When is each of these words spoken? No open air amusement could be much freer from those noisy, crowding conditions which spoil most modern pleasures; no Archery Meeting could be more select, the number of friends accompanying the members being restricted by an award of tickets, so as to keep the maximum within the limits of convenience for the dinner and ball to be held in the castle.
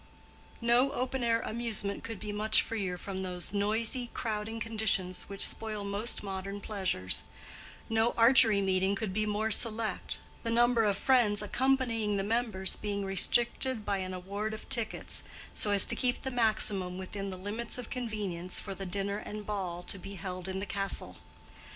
No 0.61 0.91
open 0.93 1.23
air 1.23 1.41
amusement 1.41 2.03
could 2.03 2.19
be 2.19 2.31
much 2.31 2.63
freer 2.63 2.97
from 2.97 3.21
those 3.21 3.53
noisy, 3.53 4.09
crowding 4.15 4.59
conditions 4.59 5.25
which 5.29 5.45
spoil 5.45 5.83
most 5.83 6.23
modern 6.23 6.59
pleasures; 6.59 7.25
no 7.87 8.11
Archery 8.17 8.61
Meeting 8.61 8.95
could 8.95 9.13
be 9.13 9.27
more 9.27 9.51
select, 9.51 10.17
the 10.41 10.49
number 10.49 10.85
of 10.85 10.97
friends 10.97 11.43
accompanying 11.43 12.17
the 12.17 12.23
members 12.23 12.75
being 12.77 13.05
restricted 13.05 13.85
by 13.85 13.99
an 13.99 14.15
award 14.15 14.55
of 14.55 14.67
tickets, 14.69 15.21
so 15.53 15.69
as 15.69 15.85
to 15.85 15.95
keep 15.95 16.23
the 16.23 16.31
maximum 16.31 16.97
within 16.97 17.29
the 17.29 17.37
limits 17.37 17.77
of 17.77 17.91
convenience 17.91 18.59
for 18.59 18.73
the 18.73 18.87
dinner 18.87 19.19
and 19.19 19.45
ball 19.45 19.83
to 19.83 19.99
be 19.99 20.15
held 20.15 20.47
in 20.47 20.57
the 20.57 20.65
castle. 20.65 21.17